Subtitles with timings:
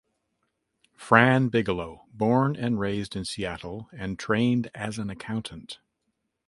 [0.95, 5.77] Fran Bigelow born and raised in Seattle and trained as an accountant.